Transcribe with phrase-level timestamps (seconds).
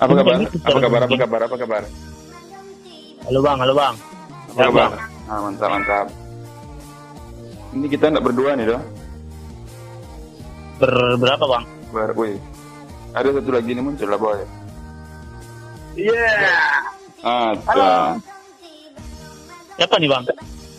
[0.00, 0.32] Apa kabar?
[0.40, 1.00] Gitu, Apa kabar?
[1.04, 1.40] Apa kabar?
[1.44, 1.82] Apa kabar?
[3.28, 3.94] Halo bang, halo bang.
[4.56, 4.88] Apa kabar?
[4.96, 5.28] Bang.
[5.28, 6.06] Ah, mantap, mantap.
[7.76, 8.82] Ini kita nggak berdua nih, doh.
[10.80, 11.64] Ber berapa bang?
[11.92, 12.40] Bar, wih.
[13.12, 14.40] Ada satu lagi nih muncul lah, boy.
[16.00, 16.32] Iya.
[17.20, 18.16] Ada.
[19.76, 20.22] Siapa nih bang?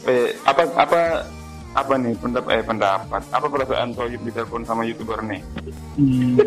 [0.09, 0.99] Eh, apa apa
[1.71, 5.39] apa nih pendapat eh pendapat apa perasaan Toyib ditelepon sama youtuber nih
[5.91, 6.39] Hmm,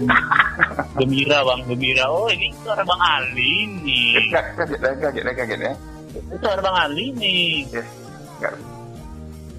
[0.97, 2.05] gembira bang, gembira.
[2.06, 4.24] Oh ini suara bang Ali nih.
[4.27, 5.73] kaget kaget kaget kaget ya
[6.14, 7.69] Itu suara bang Ali nih.
[7.69, 8.55] Nggak.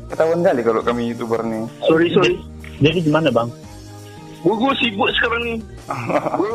[0.06, 2.34] ketahuan kali kalau kami youtuber nih Sorry sorry.
[2.78, 3.50] Jadi gimana bang?
[4.42, 5.58] Gue gue sibuk sekarang nih.
[6.36, 6.50] gue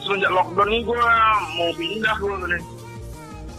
[0.00, 1.02] semenjak lockdown nih gue
[1.52, 2.62] mau pindah gue nih.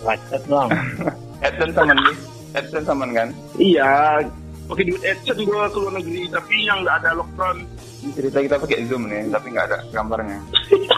[0.01, 0.69] Lacet bang.
[1.45, 2.15] AdSense saman nih
[2.53, 4.23] AdSense saman kan Iya.
[4.65, 7.57] Pakai duit AdSense gue ke luar negeri tapi yang nggak ada lockdown.
[8.01, 10.37] ini cerita kita pakai zoom nih tapi nggak ada gambarnya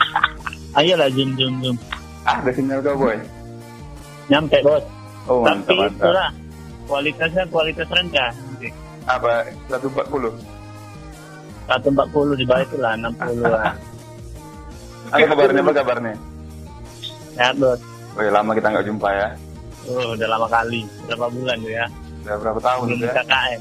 [0.78, 1.78] Ayolah zoom zoom zoom.
[2.24, 3.18] ah ada sinyal kau boy
[4.28, 4.84] Nyampe bos.
[5.26, 6.30] oh mantap Tapi mantap itulah
[6.86, 8.32] kualitasnya kualitas rendah.
[9.06, 9.32] apa
[9.68, 10.32] 140
[11.68, 13.76] Satu empat puluh di bawah itu lah enam puluh lah.
[15.12, 16.16] apa kabarnya apa kabarnya
[17.34, 17.80] Sehat bos.
[18.16, 19.30] oh ya, lama kita nggak jumpa ya
[19.88, 20.84] Oh, udah lama kali.
[21.08, 21.88] Berapa bulan tuh ya?
[22.28, 23.60] Udah berapa tahun Belum ya KKN.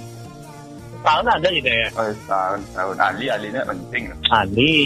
[0.96, 1.88] Tahun ada gitu ya.
[1.94, 4.76] oh tahun tahun Ali alinya penting Ali,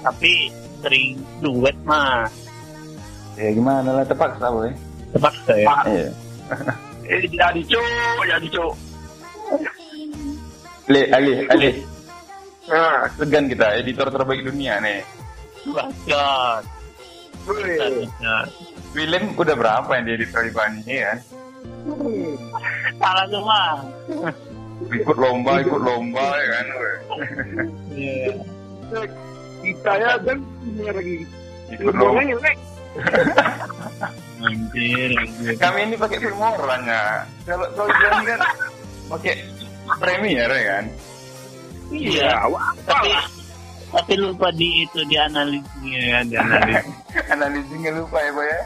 [0.00, 0.32] tapi
[0.78, 2.30] sering duet mah.
[3.34, 4.70] ya gimana lah terpaksa boy
[5.10, 5.66] Terpaksa ya.
[5.90, 6.08] iya
[7.04, 7.84] Eh jadi cok,
[8.24, 8.72] jadi cok.
[10.86, 11.70] Ali Ali Ali
[12.64, 15.02] Nah, segan kita editor terbaik dunia nih
[17.44, 17.76] boleh.
[17.76, 18.36] Harusnya.
[18.96, 21.12] Willem udah berapa yang di editor Ibani ya
[22.96, 23.62] Salah semua.
[24.84, 26.66] ikut lomba ikut lomba ya kan
[27.90, 28.30] Iya.
[29.62, 31.16] Kita ya dan ini lagi.
[31.72, 32.20] ikut lomba.
[34.36, 35.10] Anjir,
[35.56, 38.40] kami ini pakai filmoran ya kalau kalau Ibani kan
[39.08, 39.34] pakai
[39.96, 40.84] premier ya kan
[41.86, 42.30] Iya.
[42.44, 43.24] wah, Tapi apa?
[43.94, 46.82] tapi lupa di itu di analisnya ya, di analis.
[47.24, 48.60] analisisnya lupa ya boy ya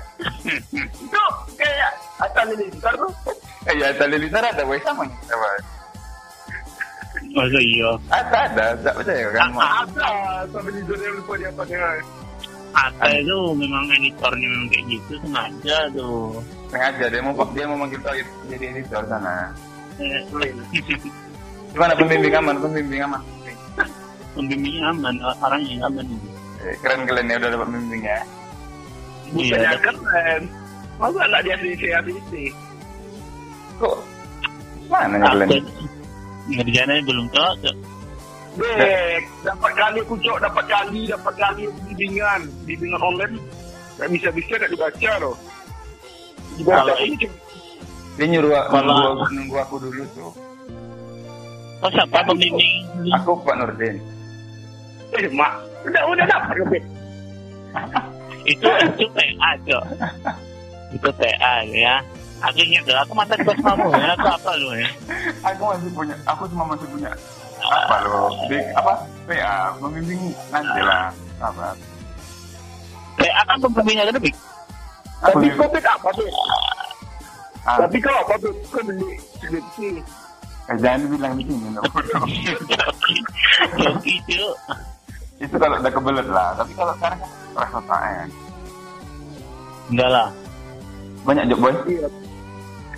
[0.72, 1.22] Itu
[1.54, 2.66] kayak asal ini
[3.60, 3.68] tuh.
[3.68, 5.48] eh ya tadi lisan ada boy sama nih apa
[7.28, 7.90] Masa iya.
[8.08, 9.50] ada ada tak percaya kan?
[9.52, 10.10] Ada
[10.48, 11.88] sampai di zona lupa dia apa dia.
[12.72, 16.40] Ata itu memang editornya memang kayak gitu sengaja tuh.
[16.70, 18.00] sengaja dia mau dia mau manggil
[18.48, 19.50] jadi editor sana
[19.98, 20.22] Eh,
[21.74, 23.22] gimana pembimbing aman pembimbing aman
[24.38, 26.06] Pembimbingnya aman, orangnya aman.
[26.62, 28.20] Eh, keren kalian ya udah dapat pembimbing ya
[29.34, 30.42] Bukannya Iya, keren.
[31.02, 32.30] Masa anak dia di CABC?
[33.78, 33.96] Kok
[34.88, 35.64] mana nih kalian takut.
[36.48, 37.76] Ngerjainnya belum cocok.
[38.58, 43.36] Dek, dapat kali kucok, dapat kali, dapat kali bimbingan, bimbingan online.
[43.94, 45.36] Gak bisa-bisa gak dibaca loh.
[46.56, 47.36] Dibaca ini cuma
[48.18, 50.34] dia nyuruh Kalau- nunggu, nunggu aku dulu tuh
[51.78, 52.82] Oh siapa pembimbing?
[53.14, 53.94] aku Pak Nurdin
[55.08, 55.54] eh mak,
[55.86, 56.82] udah udah dapat lebih.
[58.44, 59.84] itu itu PA cok.
[60.90, 62.02] Itu PA ya.
[62.40, 64.88] Aku ingat tuh, aku mantan bos kamu ya, aku apa lu ya?
[65.42, 67.10] aku masih punya aku cuma masih punya
[67.60, 68.92] apa lo di apa
[69.26, 71.10] PA membimbing nanti lah
[71.40, 71.74] apa
[73.16, 74.32] PA kan pembimbingnya kan lebih.
[75.18, 76.30] Tapi juga- covid apa tuh?
[77.66, 79.86] ah, Tapi kalau apa tuh, kau beli skripsi.
[80.64, 81.68] eh, jangan dibilang di sini.
[83.76, 84.54] Joki cok.
[85.38, 88.24] itu kalau udah kebelet lah tapi kalau sekarang kan keras otaknya
[89.88, 90.28] Enggak lah.
[91.20, 92.08] banyak job boy Iya.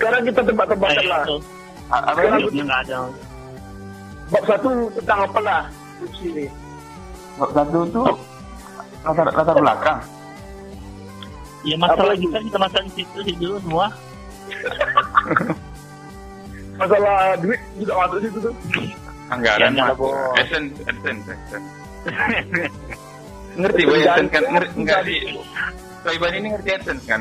[0.01, 1.21] Sekarang kita tebak-tebakan Kayak lah.
[1.23, 1.37] itu.
[1.91, 2.97] Apa Jobnya nggak ada.
[4.31, 5.63] Bab satu tentang apa lah?
[7.37, 8.07] Bab satu tuh
[9.01, 9.99] latar latar belakang
[11.61, 13.87] Ya masalah kita kita masalah di situ sih dulu semua.
[16.81, 18.55] Masalah duit juga masuk situ tuh.
[19.29, 20.11] anggaran Ya, masuk
[20.41, 21.23] essence essence
[23.61, 25.19] ngerti boy essence kan ngerti enggak sih
[26.01, 27.21] Soiban ini ngerti essence kan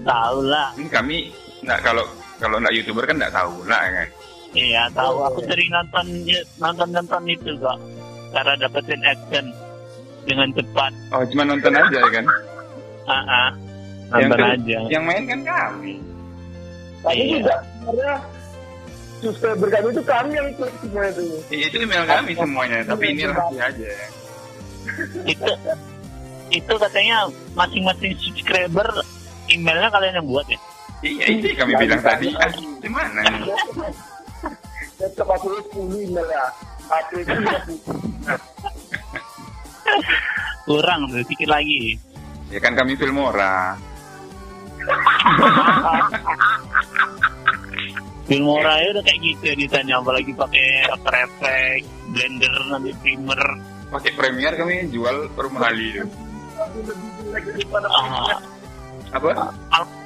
[0.00, 0.72] Tahu lah.
[0.74, 1.18] ini kami
[1.60, 2.04] nggak kalau
[2.36, 4.08] kalau nggak youtuber kan nggak tahu lah kan
[4.50, 5.14] Iya tahu.
[5.24, 6.06] Aku sering nonton
[6.58, 7.78] nonton nonton itu kok.
[8.30, 9.46] Cara dapetin action
[10.20, 10.90] dengan cepat.
[11.10, 12.26] oh cuma nonton aja ya kan
[13.04, 13.48] Ah ah.
[14.12, 14.78] yang, Nonton ke- aja.
[14.88, 16.02] yang main kan kami
[17.00, 17.30] Tapi Iya.
[17.38, 18.14] juga sebenarnya
[19.20, 21.22] subscriber kami itu kami yang ikut semua itu.
[21.48, 23.86] Ya, itu email kami semuanya tapi ini rahasia aja
[25.24, 25.50] itu
[26.50, 27.16] itu katanya
[27.52, 28.88] masing-masing subscriber
[29.46, 30.58] emailnya kalian yang buat ya
[31.00, 32.28] iya itu yang kami bilang tadi
[32.78, 33.20] gimana
[35.00, 36.44] Tetap aku 10 email ya.
[36.86, 37.80] Aku itu 50.
[40.62, 41.96] kurang tuh sedikit lagi
[42.50, 43.78] Ya kan kami Filmora.
[48.26, 53.50] Filmora ya udah kayak gitu ya ditanya apalagi pakai After Effects, Blender, nanti Premiere.
[53.88, 56.04] Pakai Premiere kami jual per mahali itu.
[59.10, 59.30] Apa?
[59.70, 59.99] Al-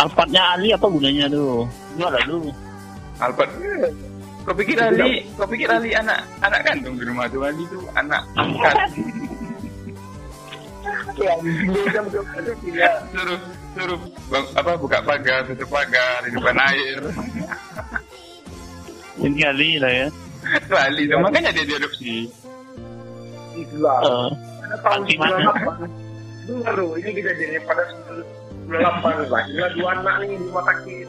[0.00, 1.68] Alphardnya Ali apa gunanya tuh?
[2.00, 2.48] Lah dulu.
[3.20, 3.50] Alphard.
[4.40, 8.24] Kau pikir Ali, kau pikir Ali anak anak kandung di rumah tuh Ali tuh anak
[8.34, 8.76] angkat.
[11.20, 12.24] Ya, dia betul
[12.64, 12.94] tidak.
[13.12, 13.38] suruh
[13.76, 13.98] suruh
[14.32, 16.98] bang, apa buka pagar tutup pagar di depan air
[19.20, 20.06] Ini Ali lah ya.
[20.88, 22.24] Ali tuh makanya dia diadopsi
[23.52, 24.00] Itulah.
[24.00, 24.28] Eh,
[24.64, 25.36] Pada tahun Anti mana?
[25.52, 27.82] 98 Dengar loh, ini kejadiannya pada
[28.70, 29.42] 98 lah.
[29.44, 31.06] Ini dua anak nih di rumah sakit.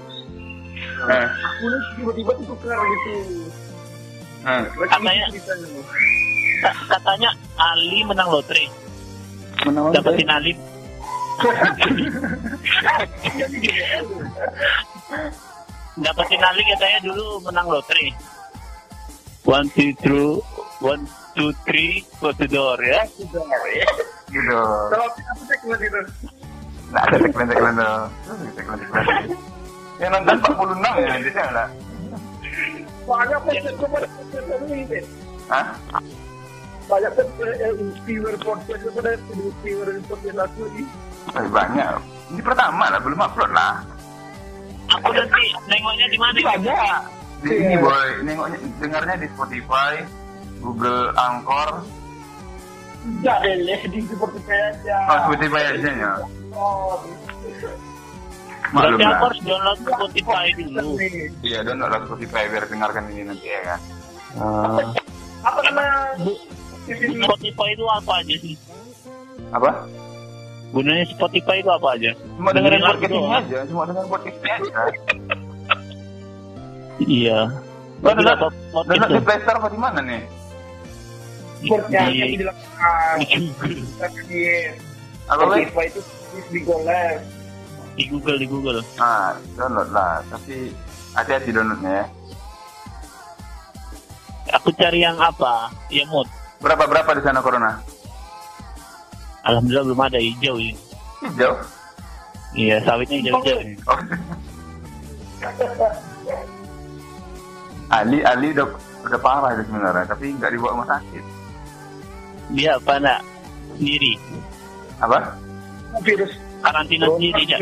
[1.06, 3.14] nah, Aku nih tiba-tiba tukar gitu.
[4.42, 4.66] nah.
[4.66, 5.30] Katanya-
[6.60, 8.66] ka- katanya Ali menang lotre.
[9.62, 10.54] Menang Dapetin Ali.
[15.98, 18.10] Dapetin Ali katanya dulu menang lotre.
[19.44, 20.38] One two three,
[20.80, 21.02] one
[21.34, 23.06] two three, go to door ya.
[23.10, 23.42] gitu
[24.32, 26.02] Kalau aku cek itu.
[26.92, 28.00] Nggak ada tagline tagline tuh
[28.52, 29.32] tagline tagline
[29.98, 31.70] yang nonton 46 ya di sana lah
[33.02, 33.76] Banyak pencet
[34.64, 35.04] ini deh.
[35.48, 35.74] Hah?
[36.86, 37.74] Banyak pencet eh,
[38.04, 39.12] viewer podcast pada
[39.62, 40.84] viewer podcast aku ini.
[41.28, 41.92] Masih banyak
[42.30, 43.74] ini pertama lah belum upload lah
[44.92, 46.38] Aku nanti nengoknya di mana?
[46.38, 47.00] banyak
[47.42, 47.58] di Iya.
[47.64, 49.94] ini boy nengoknya dengarnya di Spotify
[50.60, 51.70] Google Anchor
[53.02, 54.98] Tidak deh, di seperti kayak aja.
[55.10, 56.12] oh Spotify aja ya
[56.52, 57.00] Oh,
[58.68, 60.88] maklum Berarti aku harus download Spotify dulu.
[61.42, 63.80] iya download Spotify biar dengarkan ini nanti ya kan
[64.34, 64.80] Ah,
[65.44, 65.96] Apa namanya?
[67.18, 68.56] Spotify itu apa aja sih?
[69.50, 69.70] apa
[70.72, 72.12] Gunanya Spotify itu apa aja?
[72.34, 74.72] cuma dengerin podcast ini aja cuma dengerin podcast ini aja
[77.02, 77.40] Iya.
[77.98, 78.12] Apa
[78.72, 79.22] podcast download di tuh?
[79.22, 80.22] Play Store apa di mana nih
[81.60, 83.16] Seperti yang Di- dilakukan.
[84.26, 84.44] di?
[85.28, 86.02] Spotify itu
[86.48, 87.20] di Golem.
[87.92, 88.80] Di Google, di Google.
[88.98, 90.72] ah download lah tapi
[91.12, 92.06] hati-hati downloadnya ya
[94.54, 95.70] Aku cari yang apa?
[95.88, 96.28] Ya mood.
[96.58, 97.80] berapa berapa di sana corona
[99.42, 100.76] Alhamdulillah belum ada hijau ini.
[101.22, 101.54] hijau
[102.52, 103.58] Iya, sawitnya hijau-hijau.
[103.60, 103.76] ini.
[103.86, 104.00] Oh.
[107.90, 108.68] Ali Ali udah
[109.04, 111.24] udah parah itu sebenarnya tapi nggak dibawa rumah sakit
[112.52, 113.20] Dia apa nak?
[113.74, 114.14] Sendiri.
[114.98, 115.18] apa
[116.00, 116.32] Virus
[116.64, 117.58] Karantina sendiri ya.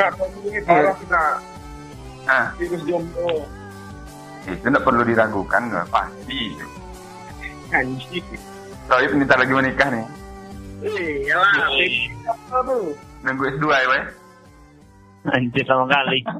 [2.29, 3.41] Nah, Virus jomblo.
[4.49, 6.57] itu nggak perlu diragukan nggak pasti
[7.69, 8.25] Anjing.
[8.89, 10.05] Soalnya bentar lagi menikah nih
[10.79, 11.53] Iya lah.
[13.21, 14.01] Nunggu S2 ya Boy?
[15.35, 16.23] Anjir sama kali.